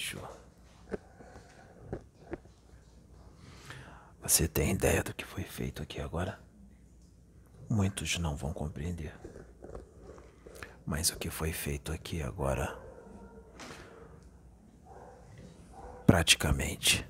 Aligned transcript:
Laroyejo. 0.00 0.20
Você 4.22 4.48
tem 4.48 4.72
ideia 4.72 5.02
do 5.02 5.14
que 5.14 5.24
foi 5.24 5.44
feito 5.44 5.82
aqui 5.82 6.00
agora? 6.00 6.40
Muitos 7.68 8.18
não 8.18 8.36
vão 8.36 8.52
compreender. 8.52 9.14
Mas 10.86 11.10
o 11.10 11.18
que 11.18 11.30
foi 11.30 11.52
feito 11.52 11.92
aqui 11.92 12.22
agora 12.22 12.78
praticamente 16.06 17.06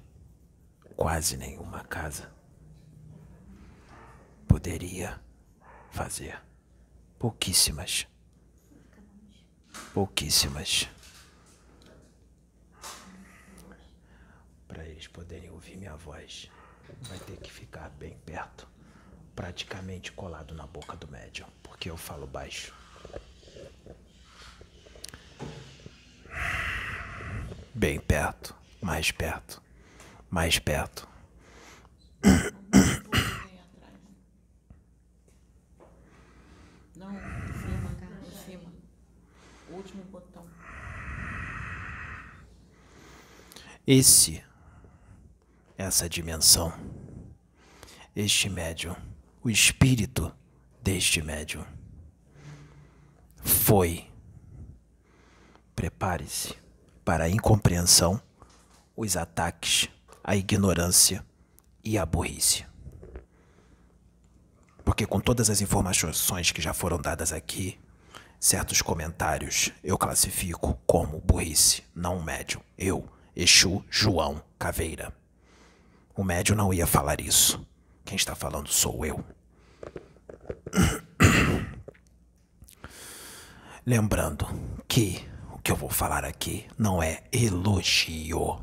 quase 0.97 1.37
nenhuma 1.37 1.83
casa 1.85 2.31
poderia 4.47 5.19
fazer. 5.91 6.39
Pouquíssimas. 7.19 8.07
Pouquíssimas. 9.95 10.89
Para 14.71 14.87
eles 14.87 15.09
poderem 15.09 15.51
ouvir 15.51 15.77
minha 15.77 15.97
voz, 15.97 16.49
vai 17.01 17.19
ter 17.19 17.37
que 17.39 17.51
ficar 17.51 17.91
bem 17.91 18.17
perto, 18.25 18.69
praticamente 19.35 20.13
colado 20.13 20.55
na 20.55 20.65
boca 20.65 20.97
do 20.97 21.09
médium, 21.09 21.49
porque 21.61 21.91
eu 21.91 21.97
falo 21.97 22.25
baixo. 22.25 22.73
Bem 27.75 27.99
perto, 27.99 28.55
mais 28.81 29.11
perto, 29.11 29.61
mais 30.31 30.61
perto. 30.61 31.09
Aí 32.23 33.59
atrás. 33.59 33.99
Não, 36.95 37.11
em 37.11 37.53
cima, 37.55 37.91
em 38.25 38.45
cima. 38.45 38.73
O 39.69 39.75
último 39.75 40.05
botão. 40.05 40.49
Esse, 43.85 44.45
essa 45.81 46.09
dimensão, 46.09 46.73
este 48.15 48.51
médium, 48.51 48.95
o 49.43 49.49
espírito 49.49 50.31
deste 50.83 51.23
médium, 51.23 51.65
foi. 53.43 54.07
Prepare-se 55.75 56.55
para 57.03 57.25
a 57.25 57.29
incompreensão, 57.31 58.21
os 58.95 59.17
ataques, 59.17 59.89
a 60.23 60.37
ignorância 60.37 61.25
e 61.83 61.97
a 61.97 62.05
burrice. 62.05 62.67
Porque 64.85 65.07
com 65.07 65.19
todas 65.19 65.49
as 65.49 65.63
informações 65.63 66.53
que 66.53 66.61
já 66.61 66.75
foram 66.75 66.99
dadas 66.99 67.33
aqui, 67.33 67.81
certos 68.39 68.83
comentários 68.83 69.73
eu 69.83 69.97
classifico 69.97 70.79
como 70.87 71.21
burrice, 71.21 71.83
não 71.95 72.19
um 72.19 72.23
médium. 72.23 72.61
Eu, 72.77 73.09
Exu 73.35 73.83
João 73.89 74.43
Caveira. 74.59 75.19
O 76.21 76.23
médium 76.23 76.55
não 76.55 76.71
ia 76.71 76.87
falar 76.87 77.19
isso. 77.19 77.67
Quem 78.05 78.15
está 78.15 78.35
falando 78.35 78.69
sou 78.69 79.07
eu. 79.07 79.25
Lembrando 83.87 84.47
que 84.87 85.27
o 85.51 85.59
que 85.61 85.73
eu 85.73 85.77
vou 85.77 85.89
falar 85.89 86.27
aqui 86.27 86.67
não 86.77 87.03
é 87.03 87.25
elogio. 87.33 88.63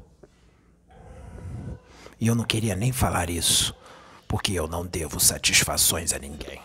E 2.19 2.27
eu 2.27 2.35
não 2.35 2.43
queria 2.43 2.75
nem 2.75 2.91
falar 2.91 3.27
isso, 3.27 3.75
porque 4.27 4.53
eu 4.53 4.67
não 4.67 4.85
devo 4.85 5.19
satisfações 5.19 6.13
a 6.13 6.19
ninguém. 6.19 6.61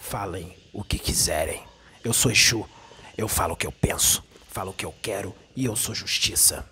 Falem 0.00 0.56
o 0.72 0.82
que 0.82 0.98
quiserem. 0.98 1.62
Eu 2.02 2.12
sou 2.12 2.32
Exu. 2.32 2.68
Eu 3.16 3.28
falo 3.28 3.54
o 3.54 3.56
que 3.56 3.68
eu 3.68 3.72
penso, 3.72 4.20
falo 4.48 4.72
o 4.72 4.74
que 4.74 4.84
eu 4.84 4.92
quero 5.00 5.32
e 5.54 5.64
eu 5.64 5.76
sou 5.76 5.94
justiça. 5.94 6.68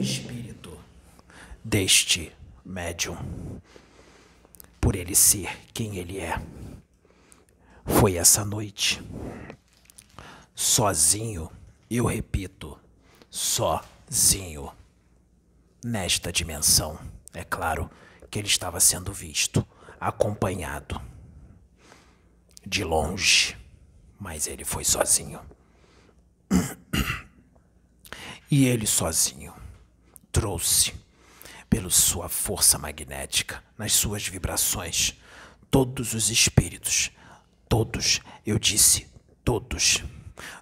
Espírito 0.00 0.61
deste 1.64 2.32
médium, 2.64 3.16
por 4.80 4.96
ele 4.96 5.14
ser 5.14 5.56
quem 5.72 5.96
ele 5.96 6.18
é, 6.18 6.40
foi 7.84 8.16
essa 8.16 8.44
noite, 8.44 9.02
sozinho, 10.54 11.50
eu 11.90 12.06
repito, 12.06 12.78
sozinho, 13.30 14.72
nesta 15.84 16.32
dimensão. 16.32 16.98
É 17.34 17.44
claro 17.44 17.90
que 18.30 18.38
ele 18.38 18.48
estava 18.48 18.78
sendo 18.80 19.12
visto, 19.12 19.66
acompanhado, 20.00 21.00
de 22.64 22.84
longe, 22.84 23.56
mas 24.18 24.46
ele 24.46 24.64
foi 24.64 24.84
sozinho. 24.84 25.40
E 28.50 28.66
ele 28.66 28.86
sozinho 28.86 29.54
trouxe, 30.30 30.92
pela 31.72 31.88
sua 31.88 32.28
força 32.28 32.76
magnética, 32.76 33.64
nas 33.78 33.94
suas 33.94 34.28
vibrações, 34.28 35.18
todos 35.70 36.12
os 36.12 36.28
espíritos, 36.28 37.10
todos, 37.66 38.20
eu 38.44 38.58
disse, 38.58 39.10
todos, 39.42 40.04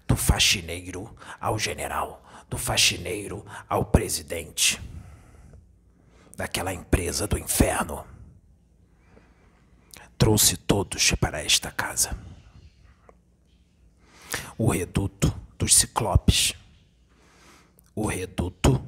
do 0.07 0.15
faxineiro 0.15 1.13
ao 1.41 1.59
general, 1.59 2.25
do 2.49 2.57
faxineiro 2.57 3.45
ao 3.69 3.87
presidente, 3.87 4.81
daquela 6.37 6.73
empresa 6.73 7.27
do 7.27 7.37
inferno. 7.37 8.07
Trouxe 10.17 10.57
todos 10.57 11.11
para 11.17 11.45
esta 11.45 11.73
casa. 11.73 12.17
O 14.57 14.71
reduto 14.71 15.37
dos 15.59 15.75
ciclopes 15.75 16.55
o 17.97 18.07
reduto 18.07 18.81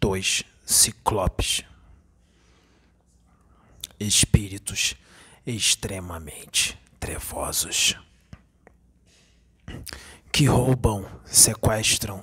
dos 0.00 0.42
ciclopes. 0.70 1.64
Espíritos 3.98 4.94
extremamente 5.44 6.78
trevosos 6.98 7.96
que 10.32 10.46
roubam, 10.46 11.04
sequestram 11.24 12.22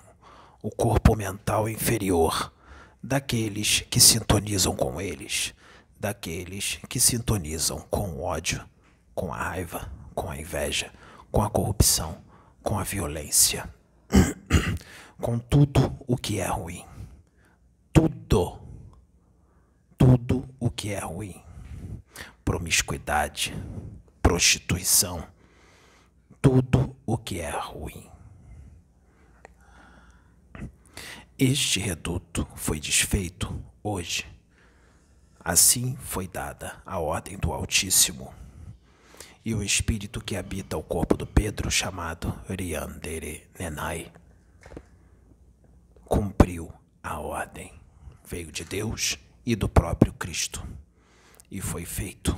o 0.61 0.71
corpo 0.71 1.15
mental 1.15 1.67
inferior 1.67 2.51
daqueles 3.03 3.81
que 3.89 3.99
sintonizam 3.99 4.75
com 4.75 4.99
eles, 4.99 5.53
daqueles 5.99 6.79
que 6.87 6.99
sintonizam 6.99 7.81
com 7.89 8.09
o 8.11 8.23
ódio, 8.23 8.63
com 9.13 9.33
a 9.33 9.37
raiva, 9.37 9.91
com 10.15 10.29
a 10.29 10.37
inveja, 10.37 10.91
com 11.31 11.43
a 11.43 11.49
corrupção, 11.49 12.23
com 12.63 12.79
a 12.79 12.83
violência 12.83 13.69
com 15.21 15.37
tudo 15.37 15.93
o 16.07 16.15
que 16.15 16.39
é 16.39 16.47
ruim. 16.47 16.85
Tudo. 17.97 18.59
Tudo 19.97 20.47
o 20.59 20.69
que 20.69 20.91
é 20.91 20.99
ruim. 20.99 21.41
Promiscuidade, 22.45 23.55
prostituição, 24.21 25.27
tudo 26.39 26.95
o 27.07 27.17
que 27.17 27.39
é 27.39 27.49
ruim. 27.49 28.07
Este 31.39 31.79
reduto 31.79 32.47
foi 32.55 32.79
desfeito 32.79 33.59
hoje. 33.81 34.27
Assim 35.39 35.95
foi 35.95 36.27
dada 36.27 36.79
a 36.85 36.99
ordem 36.99 37.35
do 37.35 37.51
Altíssimo. 37.51 38.31
E 39.43 39.55
o 39.55 39.63
espírito 39.63 40.21
que 40.23 40.35
habita 40.35 40.77
o 40.77 40.83
corpo 40.83 41.17
do 41.17 41.25
Pedro, 41.25 41.71
chamado 41.71 42.39
Riandere 42.47 43.49
Nenai, 43.57 44.13
cumpriu 46.05 46.71
a 47.01 47.19
ordem. 47.19 47.86
Veio 48.29 48.51
de 48.51 48.65
Deus 48.65 49.17
e 49.45 49.55
do 49.55 49.69
próprio 49.69 50.11
Cristo. 50.11 50.61
E 51.49 51.61
foi 51.61 51.85
feito 51.85 52.35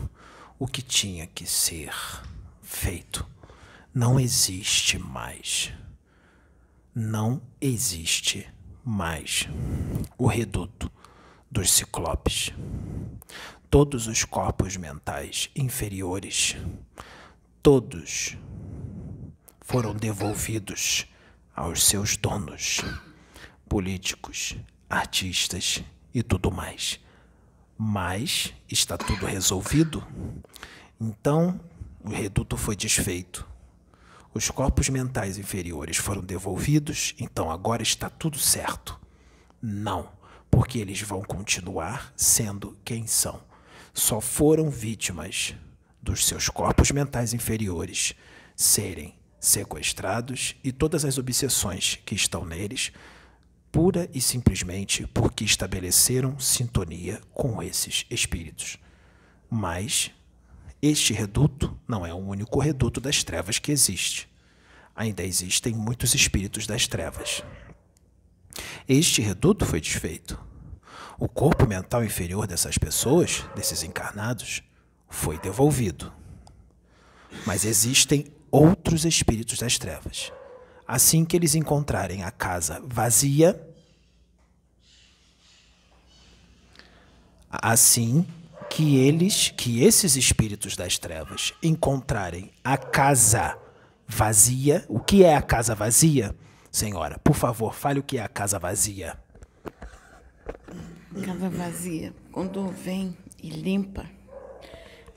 o 0.60 0.68
que 0.68 0.84
tinha 0.84 1.26
que 1.26 1.48
ser 1.48 1.92
feito. 2.62 3.26
Não 3.92 4.20
existe 4.20 5.00
mais. 5.00 5.74
Não 6.94 7.42
existe 7.60 8.48
mais 8.86 9.48
o 10.16 10.28
reduto 10.28 10.92
dos 11.50 11.72
ciclopes. 11.72 12.52
Todos 13.68 14.06
os 14.06 14.24
corpos 14.24 14.78
mentais 14.78 15.50
inferiores, 15.56 16.56
todos 17.64 18.38
foram 19.62 19.96
devolvidos 19.96 21.08
aos 21.56 21.84
seus 21.84 22.16
donos, 22.16 22.82
políticos, 23.68 24.56
artistas 24.90 25.84
e 26.14 26.24
tudo 26.24 26.52
mais. 26.52 27.00
Mas 27.78 28.54
está 28.70 28.98
tudo 28.98 29.26
resolvido? 29.26 30.06
Então, 31.00 31.60
o 32.04 32.10
reduto 32.10 32.58
foi 32.58 32.76
desfeito. 32.76 33.48
Os 34.34 34.50
corpos 34.50 34.90
mentais 34.90 35.38
inferiores 35.38 35.98
foram 35.98 36.22
devolvidos, 36.22 37.16
então 37.20 37.50
agora 37.50 37.82
está 37.82 38.10
tudo 38.10 38.38
certo. 38.38 39.00
Não, 39.62 40.12
porque 40.52 40.80
eles 40.80 41.02
vão 41.02 41.22
continuar 41.24 42.14
sendo 42.16 42.78
quem 42.84 43.08
são. 43.08 43.42
Só 43.94 44.22
foram 44.22 44.70
vítimas 44.70 45.56
dos 46.02 46.26
seus 46.26 46.48
corpos 46.48 46.92
mentais 46.92 47.34
inferiores 47.34 48.14
serem 48.56 49.16
sequestrados 49.40 50.56
e 50.64 50.72
todas 50.72 51.06
as 51.06 51.18
obsessões 51.18 51.98
que 52.06 52.14
estão 52.14 52.46
neles, 52.46 52.92
pura 53.72 54.10
e 54.14 54.22
simplesmente 54.22 55.08
porque 55.08 55.44
estabeleceram 55.44 56.40
sintonia 56.40 57.22
com 57.34 57.62
esses 57.62 58.06
espíritos. 58.10 58.78
Mas 59.50 60.12
este 60.82 61.14
reduto 61.14 61.78
não 61.88 62.06
é 62.06 62.14
o 62.14 62.18
único 62.18 62.60
reduto 62.60 63.02
das 63.02 63.24
trevas 63.24 63.60
que 63.60 63.72
existe. 63.72 64.30
Ainda 64.96 65.24
existem 65.24 65.74
muitos 65.74 66.14
espíritos 66.14 66.66
das 66.68 66.88
trevas. 66.88 67.44
Este 68.88 69.22
reduto 69.22 69.66
foi 69.66 69.80
desfeito. 69.80 70.40
O 71.18 71.28
corpo 71.28 71.68
mental 71.68 72.04
inferior 72.04 72.48
dessas 72.48 72.78
pessoas, 72.78 73.46
desses 73.56 73.84
encarnados, 73.84 74.64
foi 75.10 75.38
devolvido. 75.40 76.12
Mas 77.46 77.66
existem 77.66 78.28
outros 78.50 79.06
espíritos 79.06 79.60
das 79.60 79.78
trevas. 79.78 80.32
Assim 80.92 81.24
que 81.24 81.38
eles 81.38 81.54
encontrarem 81.54 82.24
a 82.24 82.32
casa 82.32 82.82
vazia, 82.84 83.64
assim 87.48 88.26
que 88.72 88.98
eles, 88.98 89.54
que 89.56 89.84
esses 89.84 90.16
espíritos 90.16 90.76
das 90.76 90.98
trevas 90.98 91.54
encontrarem 91.62 92.52
a 92.64 92.76
casa 92.76 93.56
vazia, 94.08 94.84
o 94.90 95.00
que 95.00 95.24
é 95.24 95.36
a 95.36 95.44
casa 95.44 95.76
vazia? 95.76 96.36
Senhora, 96.72 97.20
por 97.20 97.36
favor, 97.36 97.76
fale 97.76 98.00
o 98.00 98.04
que 98.04 98.18
é 98.18 98.24
a 98.24 98.28
casa 98.28 98.58
vazia. 98.58 99.16
Casa 101.24 101.52
vazia, 101.52 102.16
quando 102.32 102.68
vem 102.68 103.16
e 103.38 103.52
limpa, 103.52 104.10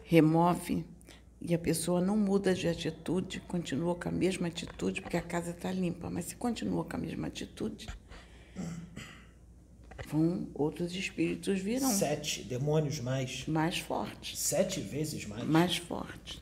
remove 0.04 0.84
e 1.44 1.55
a 1.55 1.59
pessoa 1.59 2.00
não 2.00 2.17
muda 2.17 2.55
de 2.55 2.69
atitude, 2.69 3.41
continua 3.41 3.94
com 3.94 4.09
a 4.09 4.12
mesma 4.12 4.47
atitude, 4.47 5.00
porque 5.00 5.17
a 5.17 5.23
casa 5.23 5.50
está 5.50 5.73
limpa, 5.73 6.09
mas 6.09 6.27
se 6.27 6.37
continua 6.37 6.85
com 6.85 6.97
a 6.97 7.00
mesma 7.00 7.27
atitude, 7.27 7.89
vão 10.09 10.47
outros 10.55 10.94
espíritos 10.94 11.61
virão. 11.61 11.91
Sete 11.91 12.43
demônios 12.43 13.00
mais. 13.00 13.47
Mais 13.47 13.79
fortes. 13.79 14.39
Sete 14.39 14.81
vezes 14.81 15.27
mais. 15.27 15.44
Mais 15.44 15.77
fortes. 15.77 16.41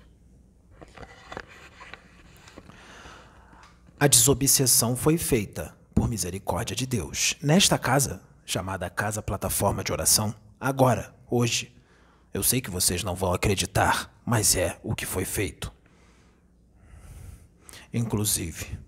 A 3.98 4.06
desobsessão 4.06 4.96
foi 4.96 5.18
feita 5.18 5.76
por 5.94 6.08
misericórdia 6.08 6.74
de 6.74 6.86
Deus. 6.86 7.36
Nesta 7.42 7.78
casa, 7.78 8.22
chamada 8.44 8.88
Casa 8.88 9.22
Plataforma 9.22 9.84
de 9.84 9.92
Oração, 9.92 10.34
agora, 10.58 11.14
hoje, 11.30 11.74
eu 12.32 12.42
sei 12.42 12.60
que 12.60 12.70
vocês 12.70 13.02
não 13.02 13.14
vão 13.14 13.32
acreditar, 13.32 14.12
mas 14.24 14.54
é 14.54 14.78
o 14.82 14.94
que 14.94 15.04
foi 15.04 15.24
feito. 15.24 15.72
Inclusive, 17.92 18.78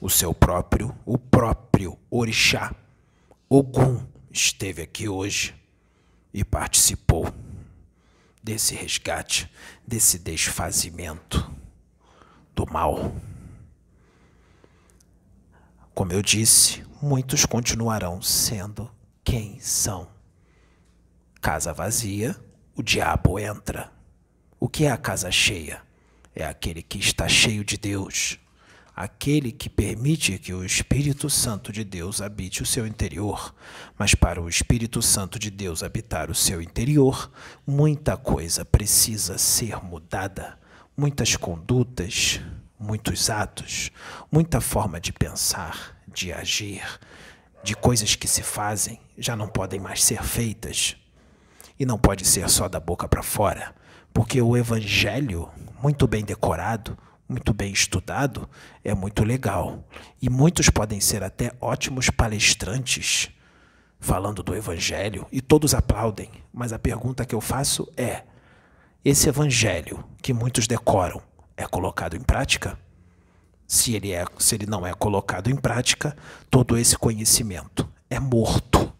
o 0.00 0.08
seu 0.08 0.32
próprio, 0.32 0.96
o 1.04 1.18
próprio 1.18 1.98
Orixá, 2.08 2.72
Ogum, 3.48 4.06
esteve 4.30 4.82
aqui 4.82 5.08
hoje 5.08 5.54
e 6.32 6.44
participou 6.44 7.32
desse 8.42 8.74
resgate, 8.76 9.50
desse 9.84 10.18
desfazimento 10.18 11.50
do 12.54 12.64
mal. 12.70 13.12
Como 15.92 16.12
eu 16.12 16.22
disse, 16.22 16.84
muitos 17.02 17.44
continuarão 17.44 18.22
sendo 18.22 18.88
quem 19.24 19.58
são. 19.58 20.08
Casa 21.40 21.72
vazia 21.72 22.36
o 22.78 22.82
diabo 22.82 23.40
entra. 23.40 23.90
O 24.60 24.68
que 24.68 24.84
é 24.84 24.90
a 24.92 24.96
casa 24.96 25.32
cheia? 25.32 25.82
É 26.32 26.44
aquele 26.44 26.80
que 26.80 26.96
está 26.96 27.28
cheio 27.28 27.64
de 27.64 27.76
Deus, 27.76 28.38
aquele 28.94 29.50
que 29.50 29.68
permite 29.68 30.38
que 30.38 30.54
o 30.54 30.64
Espírito 30.64 31.28
Santo 31.28 31.72
de 31.72 31.82
Deus 31.82 32.22
habite 32.22 32.62
o 32.62 32.66
seu 32.66 32.86
interior. 32.86 33.52
Mas 33.98 34.14
para 34.14 34.40
o 34.40 34.48
Espírito 34.48 35.02
Santo 35.02 35.40
de 35.40 35.50
Deus 35.50 35.82
habitar 35.82 36.30
o 36.30 36.36
seu 36.36 36.62
interior, 36.62 37.32
muita 37.66 38.16
coisa 38.16 38.64
precisa 38.64 39.38
ser 39.38 39.82
mudada, 39.82 40.56
muitas 40.96 41.34
condutas, 41.34 42.40
muitos 42.78 43.28
atos, 43.28 43.90
muita 44.30 44.60
forma 44.60 45.00
de 45.00 45.12
pensar, 45.12 46.00
de 46.06 46.32
agir, 46.32 46.84
de 47.64 47.74
coisas 47.74 48.14
que 48.14 48.28
se 48.28 48.44
fazem 48.44 49.00
já 49.18 49.34
não 49.34 49.48
podem 49.48 49.80
mais 49.80 50.04
ser 50.04 50.22
feitas. 50.22 50.96
E 51.78 51.86
não 51.86 51.98
pode 51.98 52.26
ser 52.26 52.48
só 52.48 52.68
da 52.68 52.80
boca 52.80 53.08
para 53.08 53.22
fora, 53.22 53.74
porque 54.12 54.42
o 54.42 54.56
evangelho, 54.56 55.48
muito 55.82 56.06
bem 56.06 56.24
decorado, 56.24 56.98
muito 57.28 57.52
bem 57.52 57.72
estudado, 57.72 58.48
é 58.82 58.94
muito 58.94 59.22
legal. 59.22 59.84
E 60.20 60.30
muitos 60.30 60.70
podem 60.70 61.00
ser 61.00 61.22
até 61.22 61.52
ótimos 61.60 62.10
palestrantes 62.10 63.30
falando 64.00 64.42
do 64.42 64.54
evangelho 64.54 65.26
e 65.30 65.40
todos 65.40 65.74
aplaudem, 65.74 66.30
mas 66.52 66.72
a 66.72 66.78
pergunta 66.78 67.24
que 67.24 67.34
eu 67.34 67.40
faço 67.40 67.90
é: 67.96 68.22
esse 69.04 69.28
evangelho 69.28 70.04
que 70.22 70.32
muitos 70.32 70.66
decoram 70.66 71.20
é 71.56 71.66
colocado 71.66 72.16
em 72.16 72.20
prática? 72.20 72.78
Se 73.66 73.94
ele, 73.94 74.12
é, 74.12 74.24
se 74.38 74.54
ele 74.54 74.64
não 74.64 74.86
é 74.86 74.94
colocado 74.94 75.50
em 75.50 75.56
prática, 75.56 76.16
todo 76.50 76.78
esse 76.78 76.96
conhecimento 76.96 77.86
é 78.08 78.18
morto. 78.18 78.90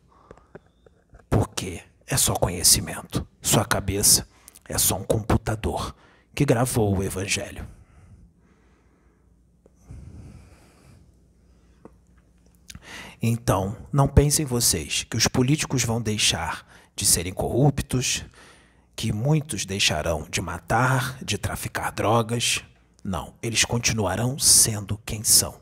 Por 1.31 1.49
quê? 1.49 1.83
É 2.09 2.17
só 2.17 2.35
conhecimento. 2.35 3.27
Sua 3.41 3.65
cabeça 3.65 4.27
é 4.65 4.79
só 4.79 4.97
um 4.97 5.05
computador 5.05 5.95
que 6.35 6.45
gravou 6.45 6.97
o 6.97 7.03
Evangelho. 7.03 7.67
Então, 13.21 13.77
não 13.93 14.07
pensem 14.07 14.47
vocês 14.47 15.05
que 15.05 15.17
os 15.17 15.27
políticos 15.27 15.85
vão 15.85 16.01
deixar 16.01 16.67
de 16.95 17.05
serem 17.05 17.33
corruptos, 17.33 18.25
que 18.95 19.13
muitos 19.13 19.65
deixarão 19.65 20.27
de 20.31 20.41
matar, 20.41 21.19
de 21.23 21.37
traficar 21.37 21.91
drogas. 21.91 22.63
Não, 23.03 23.35
eles 23.43 23.65
continuarão 23.65 24.39
sendo 24.39 24.99
quem 25.05 25.25
são 25.25 25.61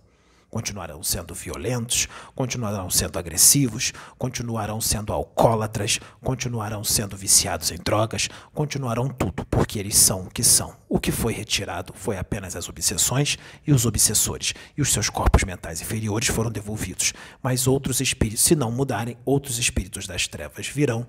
continuarão 0.50 1.02
sendo 1.02 1.34
violentos, 1.34 2.08
continuarão 2.34 2.88
sendo 2.88 3.18
agressivos, 3.18 3.92
continuarão 4.18 4.80
sendo 4.80 5.12
alcoólatras, 5.12 6.00
continuarão 6.22 6.82
sendo 6.84 7.16
viciados 7.16 7.70
em 7.70 7.76
drogas, 7.76 8.28
continuarão 8.54 9.08
tudo, 9.08 9.44
porque 9.46 9.78
eles 9.78 9.96
são 9.96 10.22
o 10.22 10.30
que 10.30 10.42
são. 10.42 10.74
O 10.88 11.00
que 11.00 11.12
foi 11.12 11.32
retirado 11.32 11.92
foi 11.94 12.16
apenas 12.16 12.56
as 12.56 12.68
obsessões 12.68 13.36
e 13.66 13.72
os 13.72 13.84
obsessores, 13.84 14.54
e 14.76 14.82
os 14.82 14.92
seus 14.92 15.10
corpos 15.10 15.44
mentais 15.44 15.80
inferiores 15.80 16.28
foram 16.28 16.50
devolvidos. 16.50 17.12
Mas 17.42 17.66
outros 17.66 18.00
espíritos, 18.00 18.42
se 18.42 18.54
não 18.54 18.70
mudarem, 18.70 19.18
outros 19.24 19.58
espíritos 19.58 20.06
das 20.06 20.26
trevas 20.26 20.66
virão 20.68 21.06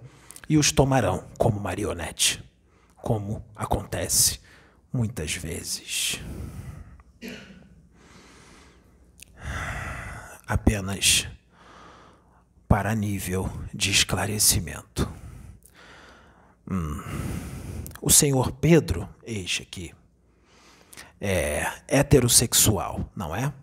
e 0.49 0.57
os 0.57 0.71
tomarão 0.71 1.25
como 1.37 1.59
marionete, 1.59 2.43
como 2.97 3.43
acontece 3.55 4.39
muitas 4.91 5.33
vezes 5.33 6.19
apenas 10.47 11.27
para 12.67 12.95
nível 12.95 13.51
de 13.73 13.91
esclarecimento. 13.91 15.11
Hum. 16.69 17.01
O 18.01 18.09
senhor 18.09 18.51
Pedro, 18.51 19.07
eis 19.23 19.59
aqui, 19.61 19.93
é 21.19 21.65
heterossexual, 21.87 23.09
não 23.15 23.35
é? 23.35 23.53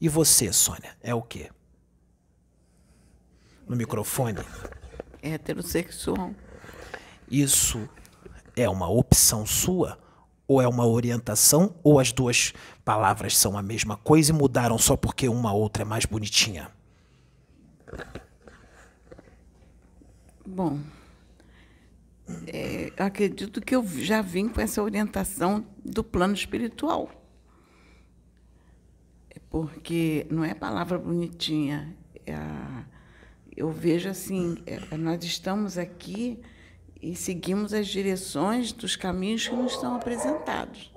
E 0.00 0.08
você, 0.08 0.52
Sônia, 0.52 0.96
é 1.02 1.14
o 1.14 1.22
quê? 1.22 1.50
No 3.68 3.76
microfone? 3.76 4.40
Heterossexual. 5.22 6.34
Isso 7.30 7.88
é 8.54 8.68
uma 8.68 8.88
opção 8.88 9.44
sua 9.44 9.98
ou 10.48 10.60
é 10.62 10.68
uma 10.68 10.86
orientação, 10.86 11.74
ou 11.82 11.98
as 11.98 12.12
duas 12.12 12.52
palavras 12.84 13.36
são 13.36 13.56
a 13.58 13.62
mesma 13.62 13.96
coisa 13.96 14.32
e 14.32 14.34
mudaram 14.34 14.78
só 14.78 14.96
porque 14.96 15.28
uma 15.28 15.52
outra 15.52 15.82
é 15.82 15.86
mais 15.86 16.04
bonitinha? 16.04 16.70
Bom, 20.44 20.80
É, 22.46 22.92
acredito 22.96 23.60
que 23.60 23.74
eu 23.74 23.86
já 23.86 24.20
vim 24.22 24.48
com 24.48 24.60
essa 24.60 24.82
orientação 24.82 25.64
do 25.84 26.02
plano 26.02 26.34
espiritual. 26.34 27.10
É 29.30 29.38
porque 29.50 30.26
não 30.30 30.44
é 30.44 30.54
palavra 30.54 30.98
bonitinha. 30.98 31.96
É 32.24 32.34
a, 32.34 32.84
eu 33.56 33.70
vejo 33.70 34.08
assim, 34.08 34.56
é, 34.66 34.96
nós 34.96 35.24
estamos 35.24 35.78
aqui 35.78 36.40
e 37.06 37.14
seguimos 37.14 37.72
as 37.72 37.86
direções 37.86 38.72
dos 38.72 38.96
caminhos 38.96 39.46
que 39.46 39.54
nos 39.54 39.78
são 39.78 39.94
apresentados. 39.94 40.92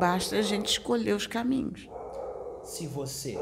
Basta 0.00 0.36
a 0.36 0.42
gente 0.42 0.70
escolher 0.70 1.14
os 1.14 1.26
caminhos. 1.26 1.86
Se 2.64 2.86
você, 2.86 3.38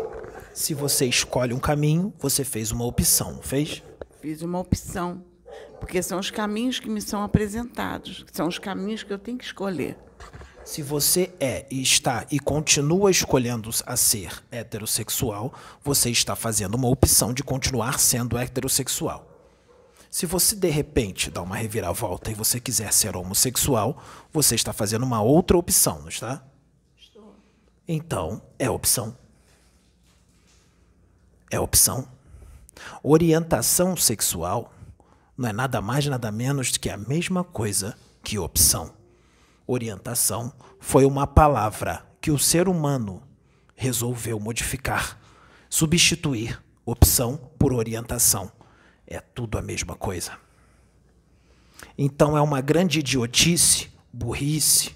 se 0.52 0.74
você 0.74 1.06
escolhe 1.06 1.54
um 1.54 1.60
caminho, 1.60 2.12
você 2.18 2.42
fez 2.42 2.72
uma 2.72 2.84
opção, 2.84 3.38
fez? 3.40 3.80
Fiz 4.20 4.42
uma 4.42 4.58
opção, 4.58 5.24
porque 5.78 6.02
são 6.02 6.18
os 6.18 6.32
caminhos 6.32 6.80
que 6.80 6.90
me 6.90 7.00
são 7.00 7.22
apresentados, 7.22 8.24
são 8.32 8.48
os 8.48 8.58
caminhos 8.58 9.04
que 9.04 9.12
eu 9.12 9.18
tenho 9.18 9.38
que 9.38 9.44
escolher. 9.44 9.96
Se 10.64 10.82
você 10.82 11.32
é 11.38 11.64
e 11.70 11.80
está 11.80 12.26
e 12.28 12.40
continua 12.40 13.08
escolhendo 13.08 13.70
a 13.86 13.96
ser 13.96 14.42
heterossexual, 14.50 15.54
você 15.80 16.10
está 16.10 16.34
fazendo 16.34 16.74
uma 16.74 16.88
opção 16.88 17.32
de 17.32 17.44
continuar 17.44 18.00
sendo 18.00 18.36
heterossexual. 18.36 19.35
Se 20.16 20.24
você 20.24 20.56
de 20.56 20.70
repente 20.70 21.30
dá 21.30 21.42
uma 21.42 21.56
reviravolta 21.56 22.30
e 22.30 22.34
você 22.34 22.58
quiser 22.58 22.90
ser 22.90 23.14
homossexual, 23.14 24.02
você 24.32 24.54
está 24.54 24.72
fazendo 24.72 25.02
uma 25.02 25.20
outra 25.20 25.58
opção, 25.58 26.00
não 26.00 26.08
está? 26.08 26.42
Estou. 26.96 27.34
Então, 27.86 28.40
é 28.58 28.70
opção. 28.70 29.14
É 31.50 31.60
opção. 31.60 32.08
Orientação 33.02 33.94
sexual 33.94 34.72
não 35.36 35.50
é 35.50 35.52
nada 35.52 35.82
mais, 35.82 36.06
nada 36.06 36.32
menos 36.32 36.72
do 36.72 36.80
que 36.80 36.88
a 36.88 36.96
mesma 36.96 37.44
coisa 37.44 37.94
que 38.24 38.38
opção. 38.38 38.94
Orientação 39.66 40.50
foi 40.80 41.04
uma 41.04 41.26
palavra 41.26 42.06
que 42.22 42.30
o 42.30 42.38
ser 42.38 42.68
humano 42.68 43.22
resolveu 43.74 44.40
modificar, 44.40 45.20
substituir 45.68 46.58
opção 46.86 47.36
por 47.58 47.74
orientação. 47.74 48.55
É 49.06 49.20
tudo 49.20 49.58
a 49.58 49.62
mesma 49.62 49.94
coisa. 49.94 50.32
Então 51.96 52.36
é 52.36 52.40
uma 52.40 52.60
grande 52.60 52.98
idiotice, 52.98 53.88
burrice, 54.12 54.94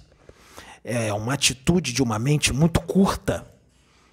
é 0.83 1.13
uma 1.13 1.35
atitude 1.35 1.93
de 1.93 2.03
uma 2.03 2.19
mente 2.19 2.53
muito 2.53 2.81
curta 2.81 3.47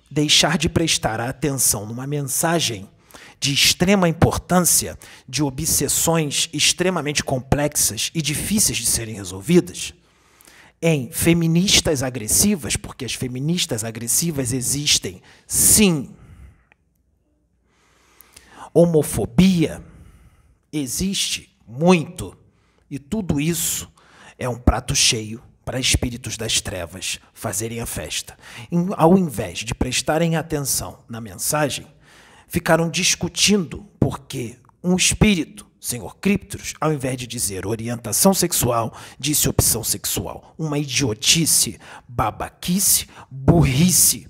deixar 0.10 0.58
de 0.58 0.70
prestar 0.70 1.20
atenção 1.20 1.86
numa 1.86 2.08
mensagem 2.08 2.90
de 3.40 3.54
extrema 3.54 4.10
importância, 4.10 4.98
de 5.28 5.44
obsessões 5.44 6.50
extremamente 6.52 7.24
complexas 7.24 8.10
e 8.16 8.22
difíceis 8.22 8.78
de 8.80 8.86
serem 8.86 9.16
resolvidas, 9.16 9.94
em 10.82 11.12
feministas 11.12 12.02
agressivas, 12.02 12.76
porque 12.76 13.06
as 13.06 13.14
feministas 13.14 13.84
agressivas 13.84 14.54
existem, 14.54 15.22
sim, 15.46 16.16
homofobia 18.78 19.84
existe 20.72 21.58
muito. 21.68 22.38
E 22.90 23.00
tudo 23.00 23.40
isso 23.40 23.92
é 24.38 24.48
um 24.48 24.58
prato 24.58 24.96
cheio 24.96 25.42
para 25.66 25.80
espíritos 25.80 26.38
das 26.38 26.62
trevas 26.62 27.20
fazerem 27.34 27.82
a 27.82 27.88
festa. 27.88 28.38
Ao 28.96 29.18
invés 29.18 29.60
de 29.60 29.74
prestarem 29.74 30.36
atenção 30.36 31.00
na 31.10 31.20
mensagem, 31.20 31.88
ficaram 32.48 32.88
discutindo 32.88 33.84
porque 34.00 34.58
um 34.84 34.96
espírito, 34.96 35.66
senhor 35.82 36.16
Criptos, 36.18 36.76
ao 36.80 36.94
invés 36.94 37.18
de 37.18 37.26
dizer 37.26 37.66
orientação 37.66 38.34
sexual, 38.34 38.96
disse 39.18 39.50
opção 39.50 39.84
sexual. 39.84 40.54
Uma 40.56 40.78
idiotice, 40.78 41.80
babaquice, 42.08 43.08
burrice 43.30 44.28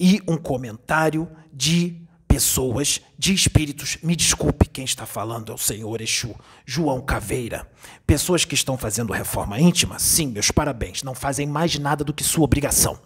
e 0.00 0.22
um 0.26 0.38
comentário 0.38 1.28
de 1.52 2.07
pessoas, 2.38 3.00
de 3.18 3.34
espíritos. 3.34 3.98
Me 4.00 4.14
desculpe, 4.14 4.68
quem 4.68 4.84
está 4.84 5.04
falando 5.04 5.50
é 5.50 5.54
o 5.56 5.58
Senhor 5.58 6.00
Exu, 6.00 6.36
João 6.64 7.00
Caveira. 7.00 7.68
Pessoas 8.06 8.44
que 8.44 8.54
estão 8.54 8.78
fazendo 8.78 9.12
reforma 9.12 9.58
íntima, 9.58 9.98
sim, 9.98 10.28
meus 10.28 10.52
parabéns, 10.52 11.02
não 11.02 11.16
fazem 11.16 11.48
mais 11.48 11.76
nada 11.80 12.04
do 12.04 12.14
que 12.14 12.22
sua 12.22 12.44
obrigação. 12.44 13.00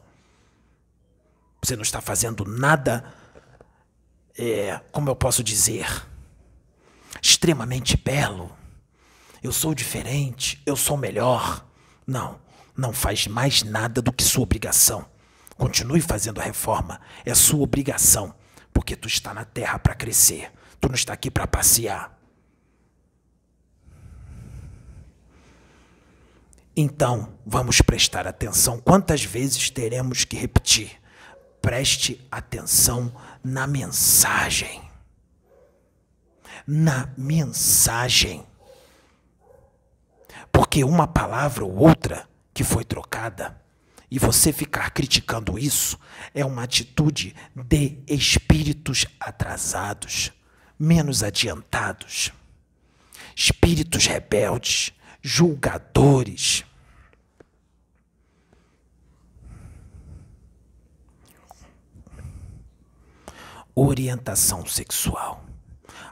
Você 1.62 1.75
não 1.75 1.83
está 1.83 2.03
fazendo 2.03 2.45
nada, 2.45 3.03
é, 4.37 4.79
como 4.93 5.09
eu 5.09 5.17
posso 5.17 5.43
dizer, 5.43 5.87
extremamente 7.23 7.97
belo. 7.97 8.55
Eu 9.43 9.51
sou 9.51 9.75
diferente, 9.75 10.61
eu 10.67 10.77
sou 10.77 10.99
melhor. 10.99 11.67
Não, 12.07 12.39
não 12.77 12.93
faz 12.93 13.27
mais 13.27 13.62
nada 13.62 14.03
do 14.03 14.12
que 14.12 14.23
sua 14.23 14.43
obrigação. 14.43 15.07
Continue 15.57 16.03
fazendo 16.03 16.39
a 16.39 16.45
reforma, 16.45 17.01
é 17.25 17.35
sua 17.35 17.62
obrigação 17.62 18.35
porque 18.83 18.97
tu 18.97 19.07
está 19.07 19.33
na 19.33 19.45
terra 19.45 19.79
para 19.79 19.95
crescer. 19.95 20.51
Tu 20.81 20.89
não 20.89 20.97
está 20.97 21.12
aqui 21.12 21.31
para 21.31 21.47
passear. 21.47 22.19
Então, 26.77 27.33
vamos 27.47 27.81
prestar 27.81 28.27
atenção. 28.27 28.81
Quantas 28.81 29.23
vezes 29.23 29.71
teremos 29.71 30.25
que 30.25 30.37
repetir? 30.37 31.01
Preste 31.61 32.27
atenção 32.29 33.15
na 33.45 33.69
mensagem. 33.69 34.83
Na 36.67 37.09
mensagem. 37.17 38.45
Porque 40.51 40.83
uma 40.83 41.07
palavra 41.07 41.65
ou 41.65 41.77
outra 41.77 42.29
que 42.53 42.65
foi 42.65 42.85
trocada 42.85 43.62
e 44.12 44.19
você 44.19 44.52
ficar 44.52 44.90
criticando 44.90 45.59
isso 45.59 45.99
é 46.35 46.45
uma 46.45 46.64
atitude 46.64 47.35
de 47.57 47.99
espíritos 48.07 49.07
atrasados, 49.19 50.31
menos 50.78 51.23
adiantados, 51.23 52.31
espíritos 53.35 54.04
rebeldes, 54.04 54.92
julgadores. 55.23 56.62
Orientação 63.75 64.66
sexual. 64.66 65.42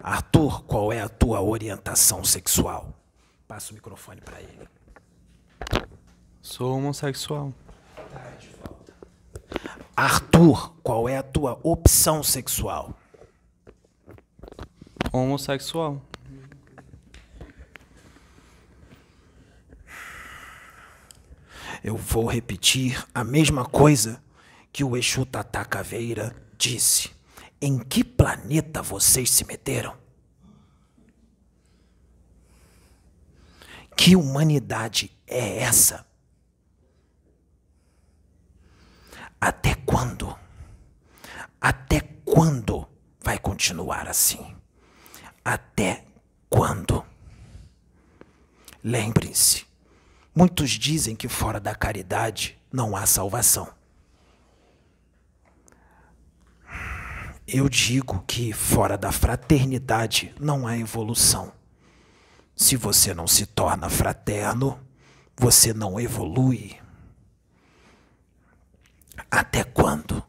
Arthur, 0.03 0.63
qual 0.63 0.91
é 0.91 1.03
a 1.03 1.09
tua 1.11 1.43
orientação 1.43 2.25
sexual? 2.25 2.99
Passa 3.47 3.73
o 3.73 3.75
microfone 3.75 4.23
para 4.23 4.41
ele. 4.41 4.67
Sou 6.41 6.79
homossexual. 6.79 7.53
Arthur, 9.97 10.73
qual 10.83 11.09
é 11.09 11.19
a 11.19 11.23
tua 11.23 11.61
opção 11.63 12.23
sexual? 12.23 12.99
Homossexual. 15.13 16.01
Eu 21.83 21.97
vou 21.97 22.27
repetir 22.27 23.07
a 23.15 23.25
mesma 23.25 23.65
coisa 23.65 24.23
que 24.73 24.85
o 24.85 24.97
Exu 24.97 25.27
Tata 25.27 25.65
Caveira 25.65 26.35
disse. 26.57 27.11
Em 27.61 27.79
que 27.79 28.03
planeta 28.03 28.81
vocês 28.81 29.31
se 29.31 29.45
meteram? 29.45 29.95
Que 33.97 34.17
humanidade 34.17 35.11
é 35.27 35.59
essa? 35.59 36.10
Até 39.41 39.75
quando? 39.75 40.37
Até 41.61 42.01
quando 42.25 42.87
vai 43.23 43.39
continuar 43.39 44.07
assim? 44.09 44.55
Até 45.45 46.05
quando? 46.49 47.05
Lembrem-se, 48.83 49.67
muitos 50.35 50.71
dizem 50.71 51.15
que 51.15 51.29
fora 51.29 51.61
da 51.61 51.75
caridade 51.75 52.59
não 52.73 52.97
há 52.97 53.07
salvação. 53.07 53.69
Eu 57.47 57.69
digo 57.69 58.23
que 58.27 58.53
fora 58.53 58.97
da 58.97 59.11
fraternidade 59.11 60.35
não 60.39 60.67
há 60.67 60.79
evolução. 60.79 61.53
Se 62.55 62.77
você 62.77 63.13
não 63.13 63.27
se 63.27 63.45
torna 63.45 63.91
fraterno, 63.91 64.79
você 65.37 65.75
não 65.75 65.99
evolui. 65.99 66.80
Até 69.31 69.63
quando 69.63 70.23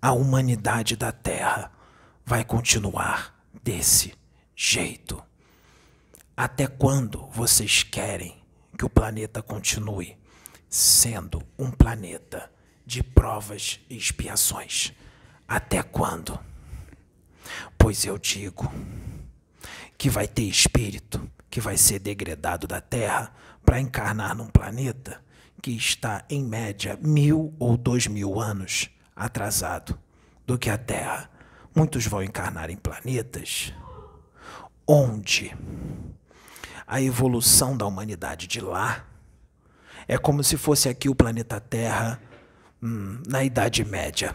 a 0.00 0.12
humanidade 0.12 0.94
da 0.94 1.10
Terra 1.10 1.72
vai 2.24 2.44
continuar 2.44 3.34
desse 3.62 4.14
jeito? 4.54 5.20
Até 6.36 6.68
quando 6.68 7.26
vocês 7.28 7.82
querem 7.82 8.40
que 8.78 8.84
o 8.84 8.90
planeta 8.90 9.42
continue 9.42 10.16
sendo 10.68 11.42
um 11.58 11.70
planeta 11.70 12.50
de 12.84 13.02
provas 13.02 13.80
e 13.90 13.96
expiações? 13.96 14.92
Até 15.48 15.82
quando? 15.82 16.38
Pois 17.76 18.04
eu 18.04 18.16
digo 18.16 18.72
que 19.98 20.08
vai 20.08 20.28
ter 20.28 20.42
espírito 20.42 21.28
que 21.50 21.60
vai 21.60 21.76
ser 21.76 21.98
degradado 21.98 22.66
da 22.66 22.80
Terra 22.80 23.32
para 23.64 23.80
encarnar 23.80 24.36
num 24.36 24.46
planeta 24.46 25.20
que 25.62 25.70
está, 25.70 26.24
em 26.28 26.44
média, 26.44 26.98
mil 27.02 27.54
ou 27.58 27.76
dois 27.76 28.06
mil 28.06 28.40
anos 28.40 28.90
atrasado 29.14 29.98
do 30.46 30.58
que 30.58 30.70
a 30.70 30.78
Terra. 30.78 31.30
Muitos 31.74 32.06
vão 32.06 32.22
encarnar 32.22 32.70
em 32.70 32.76
planetas 32.76 33.72
onde 34.86 35.54
a 36.86 37.02
evolução 37.02 37.76
da 37.76 37.84
humanidade 37.86 38.46
de 38.46 38.60
lá 38.60 39.04
é 40.06 40.16
como 40.16 40.44
se 40.44 40.56
fosse 40.56 40.88
aqui 40.88 41.08
o 41.08 41.14
planeta 41.14 41.58
Terra 41.58 42.20
hum, 42.80 43.20
na 43.26 43.42
Idade 43.42 43.84
Média. 43.84 44.34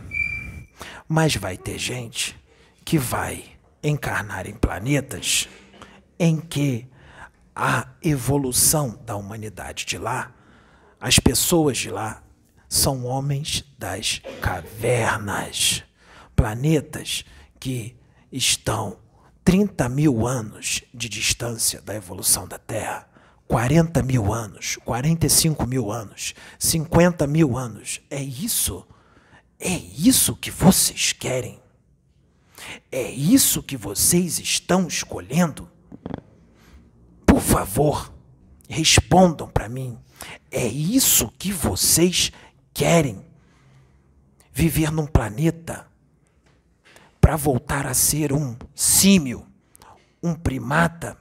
Mas 1.08 1.36
vai 1.36 1.58
ter 1.58 1.78
gente 1.78 2.38
que 2.84 2.98
vai 2.98 3.46
encarnar 3.82 4.48
em 4.48 4.54
planetas 4.54 5.48
em 6.20 6.38
que 6.38 6.88
a 7.56 7.88
evolução 8.02 9.00
da 9.06 9.16
humanidade 9.16 9.86
de 9.86 9.98
lá, 9.98 10.32
as 11.02 11.18
pessoas 11.18 11.80
de 11.80 11.90
lá, 11.90 12.22
são 12.70 13.06
homens 13.06 13.66
das 13.78 14.22
cavernas. 14.40 15.84
Planetas 16.36 17.26
que 17.60 17.98
estão 18.32 19.00
30 19.44 19.90
mil 19.90 20.28
anos 20.28 20.84
de 20.94 21.10
distância 21.10 21.82
da 21.82 21.96
evolução 21.96 22.48
da 22.48 22.60
Terra. 22.60 23.08
40 23.48 24.02
mil 24.04 24.32
anos, 24.32 24.78
45 24.86 25.68
mil 25.68 25.92
anos, 25.92 26.34
50 26.58 27.28
mil 27.28 27.58
anos. 27.58 28.00
É 28.10 28.22
isso? 28.22 28.88
É 29.60 29.76
isso 29.76 30.36
que 30.36 30.50
vocês 30.50 31.12
querem? 31.12 31.60
É 32.92 33.10
isso 33.12 33.62
que 33.64 33.76
vocês 33.76 34.40
estão 34.40 34.88
escolhendo? 34.88 35.70
Por 37.26 37.42
favor, 37.42 38.14
respondam 38.70 39.50
para 39.50 39.68
mim. 39.68 39.98
É 40.50 40.66
isso 40.66 41.32
que 41.38 41.52
vocês 41.52 42.32
querem? 42.74 43.26
Viver 44.54 44.92
num 44.92 45.08
planeta 45.08 45.88
para 47.20 47.36
voltar 47.36 47.86
a 47.86 47.94
ser 47.94 48.34
um 48.34 48.56
símio, 48.76 49.46
um 50.22 50.34
primata, 50.34 51.18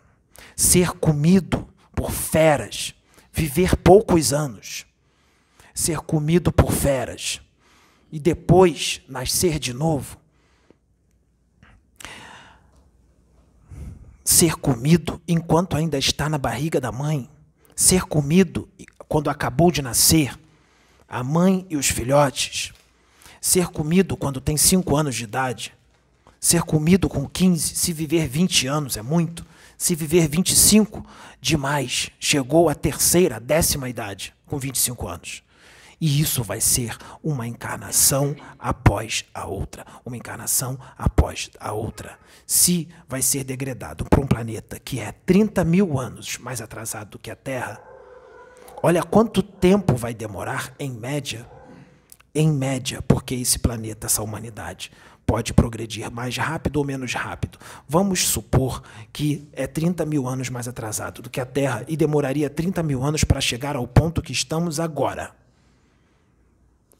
ser 0.57 0.93
comido 0.93 1.69
por 1.95 2.11
feras, 2.11 2.95
viver 3.33 3.77
poucos 3.77 4.33
anos, 4.33 4.87
ser 5.75 5.99
comido 5.99 6.51
por 6.51 6.73
feras 6.73 7.41
e 8.11 8.19
depois 8.19 9.03
nascer 9.09 9.59
de 9.59 9.73
novo, 9.73 10.19
ser 14.25 14.57
comido 14.57 15.21
enquanto 15.29 15.77
ainda 15.77 15.99
está 15.99 16.29
na 16.29 16.39
barriga 16.39 16.81
da 16.81 16.91
mãe, 16.91 17.29
ser 17.81 18.03
comido 18.03 18.69
quando 19.09 19.31
acabou 19.31 19.71
de 19.71 19.81
nascer, 19.81 20.39
a 21.09 21.25
mãe 21.25 21.67
e 21.71 21.79
os 21.79 21.87
filhotes, 21.87 22.75
ser 23.41 23.69
comido 23.69 24.19
quando 24.19 24.39
tem 24.39 24.55
cinco 24.55 24.95
anos 24.95 25.17
de 25.17 25.25
idade, 25.25 25.73
ser 26.39 26.61
comido 26.61 27.09
com 27.09 27.27
15, 27.27 27.75
se 27.75 27.91
viver 27.95 28.29
20 28.29 28.67
anos 28.67 28.99
é 28.99 29.03
muito, 29.03 29.47
se 29.79 29.95
viver 29.95 30.29
25, 30.29 31.07
demais. 31.41 32.11
Chegou 32.21 32.69
a 32.69 32.75
terceira, 32.75 33.41
décima 33.41 33.89
idade, 33.89 34.35
com 34.45 34.59
25 34.59 35.09
anos. 35.09 35.43
E 36.01 36.21
isso 36.21 36.43
vai 36.43 36.61
ser 36.63 36.97
uma 37.23 37.47
encarnação 37.47 38.35
após 38.59 39.27
a 39.35 39.45
outra, 39.47 39.85
uma 40.05 40.17
encarnação 40.17 40.79
após 40.97 41.51
a 41.61 41.73
outra. 41.73 42.19
Se 42.47 42.89
vai 43.07 43.21
ser 43.21 43.45
degradado 43.45 44.07
para 44.07 44.21
um 44.21 44.27
planeta 44.27 44.81
que 44.81 44.99
é 44.99 45.13
30 45.13 45.63
mil 45.63 45.99
anos 45.99 46.39
mais 46.39 46.63
atrasado 46.63 47.11
do 47.11 47.19
que 47.19 47.31
a 47.31 47.37
Terra, 47.37 47.83
olha 48.83 49.03
quanto 49.03 49.43
tempo 49.43 49.95
vai 49.95 50.15
demorar, 50.15 50.75
em 50.79 50.91
média, 50.91 51.47
em 52.35 52.51
média, 52.51 53.03
porque 53.03 53.35
esse 53.35 53.59
planeta, 53.59 54.07
essa 54.07 54.23
humanidade, 54.23 54.91
pode 55.27 55.53
progredir 55.53 56.11
mais 56.11 56.37
rápido 56.37 56.79
ou 56.79 56.85
menos 56.85 57.13
rápido. 57.13 57.59
Vamos 57.87 58.27
supor 58.27 58.83
que 59.13 59.49
é 59.53 59.67
30 59.67 60.07
mil 60.07 60.27
anos 60.27 60.49
mais 60.49 60.67
atrasado 60.67 61.21
do 61.21 61.29
que 61.29 61.41
a 61.41 61.47
Terra 61.47 61.85
e 61.87 61.97
demoraria 61.97 62.49
30 62.49 62.83
mil 62.83 63.05
anos 63.05 63.23
para 63.23 63.41
chegar 63.41 63.77
ao 63.77 63.87
ponto 63.87 64.23
que 64.23 64.33
estamos 64.33 64.81
agora. 64.81 65.40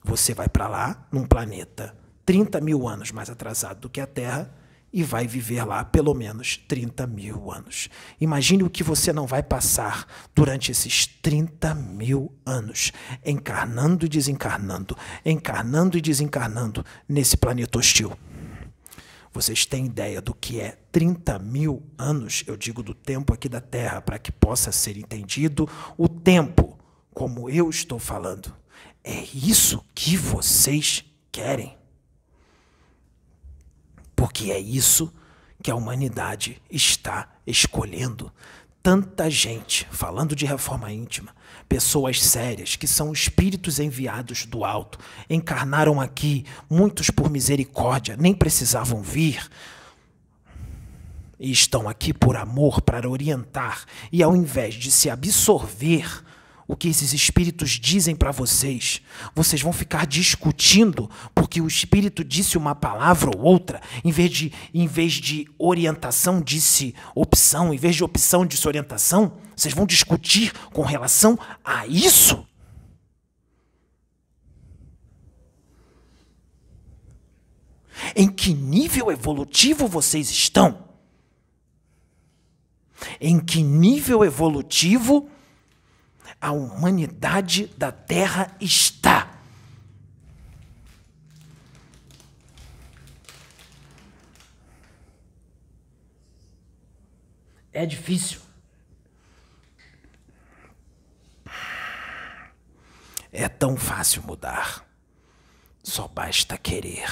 Você 0.03 0.35
vai 0.35 0.49
para 0.49 0.69
lá, 0.69 1.07
num 1.13 1.25
planeta 1.25 1.97
30 2.25 2.61
mil 2.61 2.87
anos 2.87 3.11
mais 3.11 3.29
atrasado 3.29 3.81
do 3.81 3.89
que 3.89 4.01
a 4.01 4.07
Terra, 4.07 4.55
e 4.93 5.03
vai 5.03 5.27
viver 5.27 5.65
lá 5.65 5.85
pelo 5.85 6.15
menos 6.15 6.57
30 6.57 7.07
mil 7.07 7.51
anos. 7.51 7.89
Imagine 8.21 8.65
o 8.65 8.71
que 8.71 8.83
você 8.83 9.13
não 9.13 9.27
vai 9.27 9.43
passar 9.43 10.07
durante 10.35 10.73
esses 10.73 11.07
30 11.07 11.75
mil 11.75 12.33
anos, 12.45 12.93
encarnando 13.25 14.05
e 14.05 14.09
desencarnando, 14.09 14.97
encarnando 15.25 15.97
e 15.97 16.01
desencarnando 16.01 16.85
nesse 17.09 17.37
planeta 17.37 17.79
hostil. 17.79 18.13
Vocês 19.33 19.65
têm 19.65 19.87
ideia 19.87 20.21
do 20.21 20.35
que 20.35 20.61
é 20.61 20.77
30 20.91 21.39
mil 21.39 21.85
anos? 21.97 22.43
Eu 22.49 22.57
digo 22.57 22.83
do 22.83 22.93
tempo 22.93 23.33
aqui 23.33 23.49
da 23.49 23.61
Terra, 23.61 24.01
para 24.01 24.19
que 24.19 24.33
possa 24.33 24.73
ser 24.73 24.97
entendido 24.97 25.69
o 25.97 26.09
tempo, 26.09 26.77
como 27.15 27.49
eu 27.49 27.71
estou 27.71 28.01
falando. 28.01 28.53
É 29.03 29.25
isso 29.35 29.85
que 29.95 30.17
vocês 30.17 31.05
querem 31.33 31.81
porque 34.21 34.53
é 34.53 34.59
isso 34.59 35.11
que 35.63 35.71
a 35.71 35.75
humanidade 35.75 36.61
está 36.71 37.27
escolhendo. 37.47 38.31
Tanta 38.83 39.31
gente 39.31 39.89
falando 39.91 40.37
de 40.37 40.45
reforma 40.45 40.93
íntima, 40.93 41.35
pessoas 41.67 42.23
sérias 42.23 42.77
que 42.77 42.87
são 42.87 43.15
espíritos 43.15 43.79
enviados 43.79 44.45
do 44.45 44.63
alto, 44.63 44.99
encarnaram 45.29 45.99
aqui, 45.99 46.45
muitos 46.69 47.09
por 47.09 47.31
misericórdia, 47.31 48.15
nem 48.15 48.35
precisavam 48.35 49.03
vir. 49.03 49.49
E 51.39 51.51
estão 51.51 51.89
aqui 51.89 52.13
por 52.13 52.37
amor 52.37 52.83
para 52.83 53.09
orientar, 53.09 53.87
e 54.13 54.23
ao 54.23 54.37
invés 54.37 54.75
de 54.75 54.91
se 54.91 55.09
absorver 55.09 56.23
o 56.71 56.77
que 56.77 56.89
esses 56.89 57.13
espíritos 57.13 57.71
dizem 57.71 58.15
para 58.15 58.31
vocês. 58.31 59.03
Vocês 59.35 59.61
vão 59.61 59.73
ficar 59.73 60.07
discutindo 60.07 61.11
porque 61.35 61.61
o 61.61 61.67
espírito 61.67 62.23
disse 62.23 62.57
uma 62.57 62.77
palavra 62.77 63.33
ou 63.37 63.43
outra, 63.43 63.83
em 64.05 64.13
vez 64.13 64.31
de, 64.31 64.53
em 64.73 64.87
vez 64.87 65.15
de 65.15 65.49
orientação, 65.59 66.41
disse 66.41 66.95
opção, 67.13 67.75
em 67.75 67.77
vez 67.77 67.97
de 67.97 68.05
opção, 68.05 68.47
disse 68.47 68.69
orientação. 68.69 69.33
Vocês 69.57 69.75
vão 69.75 69.85
discutir 69.85 70.53
com 70.73 70.83
relação 70.83 71.37
a 71.65 71.89
isso. 71.89 72.47
Em 78.15 78.29
que 78.29 78.55
nível 78.55 79.11
evolutivo 79.11 79.89
vocês 79.89 80.31
estão? 80.31 80.85
Em 83.21 83.41
que 83.41 83.61
nível 83.61 84.25
evolutivo 84.25 85.29
a 86.41 86.53
humanidade 86.53 87.67
da 87.79 87.91
Terra 87.91 88.55
está. 88.61 89.41
É 97.73 97.87
difícil. 97.87 98.41
É 103.33 103.49
tão 103.49 103.77
fácil 103.77 104.23
mudar. 104.23 104.85
Só 105.83 106.07
basta 106.09 106.59
querer. 106.59 107.09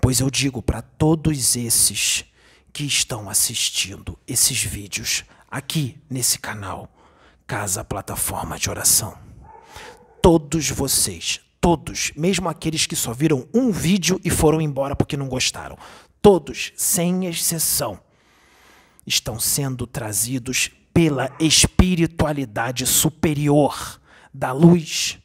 Pois 0.00 0.20
eu 0.20 0.30
digo 0.30 0.62
para 0.62 0.82
todos 0.82 1.54
esses 1.54 2.24
que 2.72 2.84
estão 2.84 3.28
assistindo 3.28 4.18
esses 4.26 4.62
vídeos 4.62 5.24
aqui 5.50 6.00
nesse 6.08 6.38
canal 6.38 6.90
casa 7.50 7.82
plataforma 7.82 8.56
de 8.56 8.70
oração. 8.70 9.18
Todos 10.22 10.70
vocês, 10.70 11.40
todos, 11.60 12.12
mesmo 12.14 12.48
aqueles 12.48 12.86
que 12.86 12.94
só 12.94 13.12
viram 13.12 13.44
um 13.52 13.72
vídeo 13.72 14.20
e 14.24 14.30
foram 14.30 14.60
embora 14.60 14.94
porque 14.94 15.16
não 15.16 15.26
gostaram, 15.26 15.76
todos, 16.22 16.72
sem 16.76 17.26
exceção, 17.26 17.98
estão 19.04 19.40
sendo 19.40 19.84
trazidos 19.84 20.70
pela 20.94 21.28
espiritualidade 21.40 22.86
superior 22.86 24.00
da 24.32 24.52
luz 24.52 25.18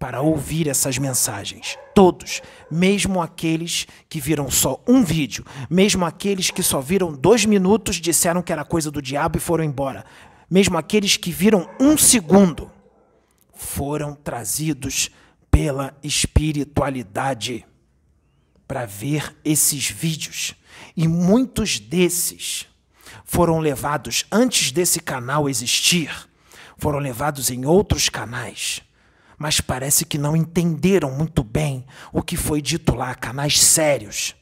para 0.00 0.22
ouvir 0.22 0.66
essas 0.66 0.98
mensagens. 0.98 1.78
Todos, 1.94 2.42
mesmo 2.68 3.22
aqueles 3.22 3.86
que 4.08 4.20
viram 4.20 4.50
só 4.50 4.82
um 4.88 5.04
vídeo, 5.04 5.46
mesmo 5.70 6.04
aqueles 6.04 6.50
que 6.50 6.64
só 6.64 6.80
viram 6.80 7.12
dois 7.12 7.44
minutos, 7.44 8.00
disseram 8.00 8.42
que 8.42 8.52
era 8.52 8.64
coisa 8.64 8.90
do 8.90 9.00
diabo 9.00 9.38
e 9.38 9.40
foram 9.40 9.62
embora 9.62 10.04
mesmo 10.52 10.76
aqueles 10.76 11.16
que 11.16 11.32
viram 11.32 11.66
um 11.80 11.96
segundo, 11.96 12.70
foram 13.54 14.14
trazidos 14.14 15.08
pela 15.50 15.96
espiritualidade 16.02 17.64
para 18.68 18.84
ver 18.84 19.34
esses 19.42 19.88
vídeos. 19.88 20.54
E 20.94 21.08
muitos 21.08 21.78
desses 21.78 22.66
foram 23.24 23.60
levados 23.60 24.26
antes 24.30 24.70
desse 24.72 25.00
canal 25.00 25.48
existir, 25.48 26.28
foram 26.76 26.98
levados 26.98 27.50
em 27.50 27.64
outros 27.64 28.10
canais, 28.10 28.82
mas 29.38 29.58
parece 29.58 30.04
que 30.04 30.18
não 30.18 30.36
entenderam 30.36 31.10
muito 31.12 31.42
bem 31.42 31.86
o 32.12 32.22
que 32.22 32.36
foi 32.36 32.60
dito 32.60 32.94
lá, 32.94 33.14
canais 33.14 33.58
sérios. 33.58 34.36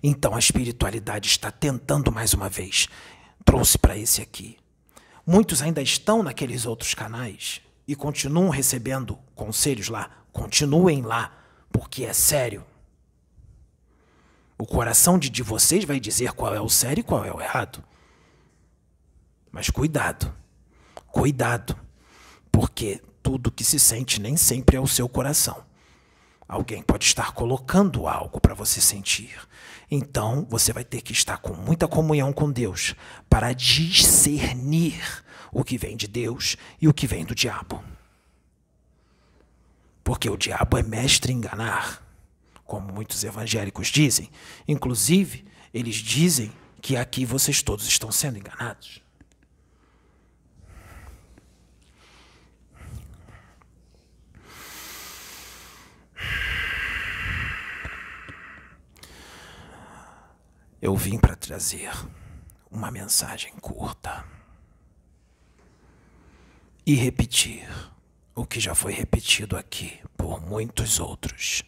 Então 0.00 0.36
a 0.36 0.38
espiritualidade 0.38 1.26
está 1.26 1.50
tentando 1.50 2.12
mais 2.12 2.32
uma 2.32 2.48
vez, 2.48 2.86
trouxe 3.44 3.78
para 3.78 3.96
esse 3.96 4.20
aqui. 4.20 4.58
Muitos 5.26 5.62
ainda 5.62 5.80
estão 5.80 6.22
naqueles 6.22 6.66
outros 6.66 6.94
canais 6.94 7.60
e 7.86 7.94
continuam 7.94 8.48
recebendo 8.48 9.18
conselhos 9.34 9.88
lá. 9.88 10.10
Continuem 10.32 11.02
lá, 11.02 11.32
porque 11.70 12.04
é 12.04 12.12
sério. 12.12 12.64
O 14.58 14.66
coração 14.66 15.18
de, 15.18 15.28
de 15.28 15.42
vocês 15.42 15.84
vai 15.84 16.00
dizer 16.00 16.32
qual 16.32 16.54
é 16.54 16.60
o 16.60 16.68
sério 16.68 17.00
e 17.00 17.04
qual 17.04 17.24
é 17.24 17.32
o 17.32 17.40
errado. 17.40 17.82
Mas 19.50 19.68
cuidado, 19.68 20.32
cuidado, 21.08 21.76
porque 22.50 23.02
tudo 23.22 23.52
que 23.52 23.64
se 23.64 23.78
sente 23.78 24.20
nem 24.20 24.36
sempre 24.36 24.76
é 24.76 24.80
o 24.80 24.86
seu 24.86 25.08
coração. 25.08 25.64
Alguém 26.52 26.82
pode 26.82 27.06
estar 27.06 27.32
colocando 27.32 28.06
algo 28.06 28.38
para 28.38 28.52
você 28.52 28.78
sentir. 28.78 29.40
Então, 29.90 30.46
você 30.50 30.70
vai 30.70 30.84
ter 30.84 31.00
que 31.00 31.10
estar 31.10 31.38
com 31.38 31.54
muita 31.54 31.88
comunhão 31.88 32.30
com 32.30 32.52
Deus 32.52 32.94
para 33.26 33.54
discernir 33.54 35.02
o 35.50 35.64
que 35.64 35.78
vem 35.78 35.96
de 35.96 36.06
Deus 36.06 36.58
e 36.78 36.86
o 36.86 36.92
que 36.92 37.06
vem 37.06 37.24
do 37.24 37.34
diabo. 37.34 37.82
Porque 40.04 40.28
o 40.28 40.36
diabo 40.36 40.76
é 40.76 40.82
mestre 40.82 41.32
em 41.32 41.36
enganar, 41.36 42.06
como 42.66 42.92
muitos 42.92 43.24
evangélicos 43.24 43.88
dizem. 43.88 44.30
Inclusive, 44.68 45.46
eles 45.72 45.96
dizem 45.96 46.52
que 46.82 46.98
aqui 46.98 47.24
vocês 47.24 47.62
todos 47.62 47.88
estão 47.88 48.12
sendo 48.12 48.36
enganados. 48.36 49.01
Eu 60.82 60.96
vim 60.96 61.16
para 61.16 61.36
trazer 61.36 61.92
uma 62.68 62.90
mensagem 62.90 63.52
curta 63.60 64.24
e 66.84 66.96
repetir 66.96 67.68
o 68.34 68.44
que 68.44 68.58
já 68.58 68.74
foi 68.74 68.92
repetido 68.92 69.56
aqui 69.56 70.00
por 70.16 70.40
muitos 70.40 70.98
outros. 70.98 71.62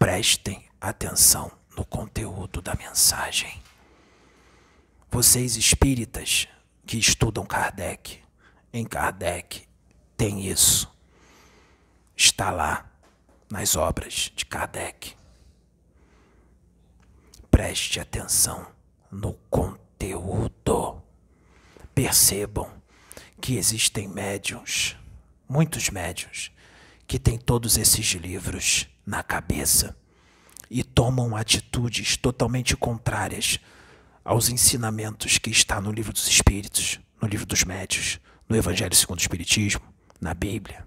Prestem 0.00 0.68
atenção 0.80 1.48
no 1.76 1.84
conteúdo 1.84 2.60
da 2.60 2.74
mensagem. 2.74 3.62
Vocês 5.08 5.56
espíritas 5.56 6.48
que 6.84 6.98
estudam 6.98 7.46
Kardec, 7.46 8.20
em 8.72 8.84
Kardec 8.84 9.68
tem 10.16 10.44
isso. 10.44 10.92
Está 12.16 12.50
lá 12.50 12.90
nas 13.48 13.76
obras 13.76 14.32
de 14.34 14.44
Kardec. 14.44 15.16
Preste 17.58 17.98
atenção 17.98 18.68
no 19.10 19.32
conteúdo. 19.50 21.02
Percebam 21.92 22.70
que 23.40 23.56
existem 23.56 24.06
médiums, 24.06 24.94
muitos 25.48 25.90
médiums, 25.90 26.52
que 27.04 27.18
têm 27.18 27.36
todos 27.36 27.76
esses 27.76 28.06
livros 28.12 28.86
na 29.04 29.24
cabeça 29.24 29.96
e 30.70 30.84
tomam 30.84 31.34
atitudes 31.34 32.16
totalmente 32.16 32.76
contrárias 32.76 33.58
aos 34.24 34.48
ensinamentos 34.48 35.36
que 35.38 35.50
está 35.50 35.80
no 35.80 35.90
livro 35.90 36.12
dos 36.12 36.28
Espíritos, 36.28 37.00
no 37.20 37.26
livro 37.26 37.44
dos 37.44 37.64
Médios, 37.64 38.20
no 38.48 38.54
Evangelho 38.54 38.94
segundo 38.94 39.18
o 39.18 39.22
Espiritismo, 39.22 39.82
na 40.20 40.32
Bíblia. 40.32 40.86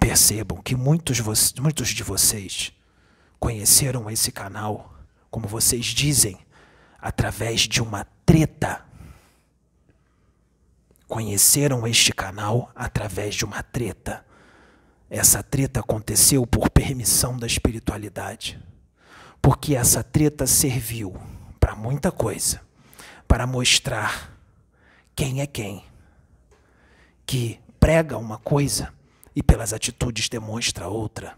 Percebam 0.00 0.62
que 0.62 0.74
muitos, 0.74 1.20
muitos 1.60 1.90
de 1.90 2.02
vocês 2.02 2.72
conheceram 3.38 4.10
esse 4.10 4.30
canal, 4.32 4.94
como 5.30 5.46
vocês 5.46 5.86
dizem, 5.86 6.38
através 7.00 7.62
de 7.62 7.82
uma 7.82 8.04
treta 8.24 8.88
conheceram 11.08 11.86
este 11.86 12.12
canal 12.12 12.70
através 12.76 13.34
de 13.34 13.44
uma 13.44 13.62
treta. 13.62 14.24
Essa 15.08 15.42
treta 15.42 15.80
aconteceu 15.80 16.46
por 16.46 16.68
permissão 16.68 17.38
da 17.38 17.46
espiritualidade. 17.46 18.62
Porque 19.40 19.74
essa 19.74 20.04
treta 20.04 20.46
serviu 20.46 21.16
para 21.58 21.74
muita 21.74 22.12
coisa 22.12 22.60
para 23.26 23.46
mostrar 23.46 24.38
quem 25.16 25.40
é 25.40 25.46
quem. 25.46 25.82
Que 27.24 27.58
prega 27.80 28.18
uma 28.18 28.38
coisa 28.38 28.92
e 29.34 29.42
pelas 29.42 29.72
atitudes 29.72 30.28
demonstra 30.28 30.88
outra. 30.88 31.36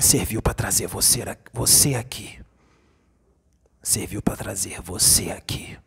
Serviu 0.00 0.40
para 0.40 0.54
trazer 0.54 0.86
você, 0.86 1.24
você 1.52 1.94
aqui. 1.94 2.40
Serviu 3.82 4.20
para 4.22 4.36
trazer 4.36 4.80
você 4.80 5.30
aqui. 5.30 5.78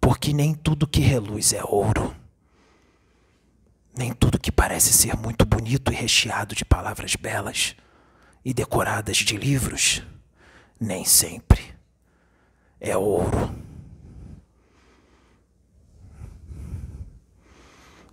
Porque 0.00 0.32
nem 0.32 0.54
tudo 0.54 0.86
que 0.86 1.00
reluz 1.00 1.52
é 1.52 1.62
ouro. 1.64 2.14
Nem 3.96 4.12
tudo 4.12 4.38
que 4.38 4.52
parece 4.52 4.92
ser 4.92 5.16
muito 5.16 5.44
bonito 5.44 5.92
e 5.92 5.94
recheado 5.94 6.54
de 6.54 6.64
palavras 6.64 7.16
belas 7.16 7.74
e 8.44 8.52
decoradas 8.52 9.16
de 9.16 9.36
livros, 9.36 10.02
nem 10.78 11.04
sempre 11.04 11.74
é 12.80 12.96
ouro. 12.96 13.54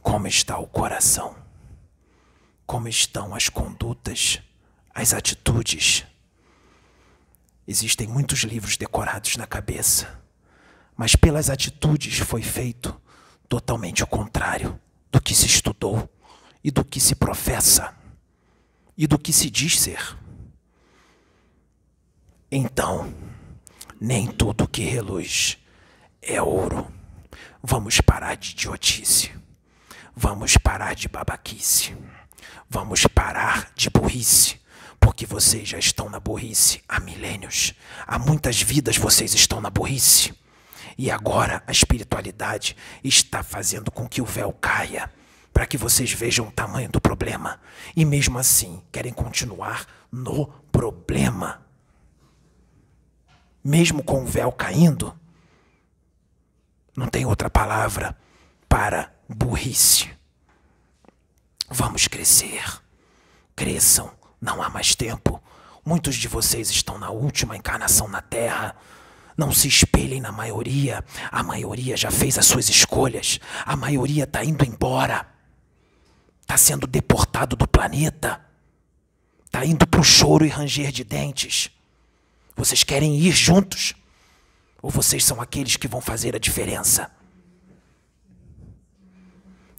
Como 0.02 0.28
está 0.28 0.58
o 0.58 0.68
coração? 0.68 1.36
Como 2.66 2.88
estão 2.88 3.36
as 3.36 3.50
condutas? 3.50 4.42
As 4.94 5.14
atitudes. 5.14 6.06
Existem 7.68 8.08
muitos 8.08 8.40
livros 8.40 8.78
decorados 8.78 9.38
na 9.38 9.48
cabeça, 9.48 10.22
mas 10.96 11.16
pelas 11.16 11.50
atitudes 11.50 12.20
foi 12.20 12.42
feito 12.42 13.00
totalmente 13.48 14.04
o 14.04 14.08
contrário 14.08 14.80
do 15.12 15.22
que 15.22 15.34
se 15.34 15.46
estudou 15.46 16.10
e 16.64 16.70
do 16.70 16.84
que 16.84 17.00
se 17.00 17.16
professa 17.16 17.96
e 18.98 19.08
do 19.08 19.18
que 19.18 19.34
se 19.34 19.50
diz 19.50 19.80
ser. 19.80 20.18
Então, 22.52 23.14
nem 24.00 24.28
tudo 24.28 24.68
que 24.68 24.84
reluz 24.84 25.58
é 26.22 26.42
ouro. 26.42 26.92
Vamos 27.62 28.00
parar 28.02 28.36
de 28.36 28.52
idiotice. 28.52 29.32
Vamos 30.16 30.58
parar 30.58 30.94
de 30.94 31.08
babaquice. 31.08 31.96
Vamos 32.70 33.08
parar 33.08 33.72
de 33.76 33.90
burrice. 33.90 34.63
Porque 35.04 35.26
vocês 35.26 35.68
já 35.68 35.78
estão 35.78 36.10
na 36.10 36.18
burrice 36.18 36.82
há 36.88 36.98
milênios. 36.98 37.74
Há 38.08 38.18
muitas 38.18 38.62
vidas 38.62 38.96
vocês 38.96 39.34
estão 39.34 39.60
na 39.60 39.70
burrice. 39.70 40.34
E 40.98 41.12
agora 41.12 41.62
a 41.68 41.72
espiritualidade 41.72 42.78
está 43.04 43.44
fazendo 43.44 43.92
com 43.92 44.08
que 44.08 44.22
o 44.22 44.26
véu 44.26 44.54
caia, 44.54 45.12
para 45.52 45.66
que 45.66 45.78
vocês 45.78 46.14
vejam 46.14 46.48
o 46.48 46.52
tamanho 46.52 46.90
do 46.90 47.02
problema. 47.02 47.60
E 47.94 48.06
mesmo 48.06 48.40
assim, 48.40 48.82
querem 48.94 49.12
continuar 49.12 49.86
no 50.10 50.48
problema. 50.72 51.62
Mesmo 53.62 54.02
com 54.04 54.24
o 54.24 54.26
véu 54.26 54.54
caindo, 54.54 55.14
não 56.96 57.08
tem 57.08 57.26
outra 57.26 57.50
palavra 57.50 58.18
para 58.70 59.14
burrice. 59.28 60.10
Vamos 61.70 62.08
crescer. 62.08 62.64
Cresçam 63.54 64.23
não 64.44 64.62
há 64.62 64.70
mais 64.70 64.94
tempo. 64.94 65.42
Muitos 65.86 66.16
de 66.16 66.28
vocês 66.28 66.70
estão 66.70 66.98
na 66.98 67.10
última 67.10 67.56
encarnação 67.56 68.10
na 68.10 68.22
Terra. 68.22 68.76
Não 69.38 69.54
se 69.54 69.70
espelhem 69.70 70.20
na 70.20 70.34
maioria. 70.34 71.04
A 71.32 71.42
maioria 71.42 71.96
já 71.96 72.12
fez 72.12 72.38
as 72.38 72.46
suas 72.46 72.68
escolhas. 72.68 73.40
A 73.66 73.78
maioria 73.78 74.26
está 74.26 74.44
indo 74.44 74.66
embora. 74.66 75.26
Está 76.42 76.58
sendo 76.58 76.86
deportado 76.86 77.56
do 77.56 77.66
planeta. 77.66 78.42
Está 79.46 79.66
indo 79.66 79.88
para 79.88 80.02
o 80.02 80.04
choro 80.04 80.46
e 80.46 80.50
ranger 80.50 80.92
de 80.92 81.06
dentes. 81.06 81.72
Vocês 82.54 82.84
querem 82.84 83.18
ir 83.18 83.32
juntos? 83.32 83.96
Ou 84.82 84.90
vocês 84.90 85.24
são 85.24 85.40
aqueles 85.42 85.78
que 85.78 85.88
vão 85.88 86.02
fazer 86.02 86.36
a 86.36 86.40
diferença? 86.40 87.10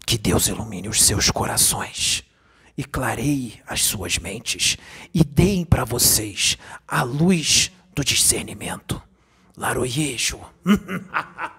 Que 0.06 0.16
Deus 0.16 0.48
ilumine 0.48 0.88
os 0.88 1.02
seus 1.02 1.30
corações 1.30 2.24
e 2.76 2.84
clareie 2.84 3.60
as 3.66 3.82
suas 3.82 4.18
mentes 4.18 4.76
e 5.12 5.22
deem 5.22 5.64
para 5.64 5.84
vocês 5.84 6.58
a 6.86 7.02
luz 7.02 7.70
do 7.94 8.04
discernimento. 8.04 9.00
Laroyejo. 9.56 10.40